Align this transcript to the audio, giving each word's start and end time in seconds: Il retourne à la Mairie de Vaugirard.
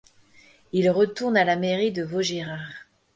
Il 0.71 0.89
retourne 0.89 1.37
à 1.37 1.43
la 1.43 1.55
Mairie 1.55 1.91
de 1.91 2.01
Vaugirard. 2.01 2.71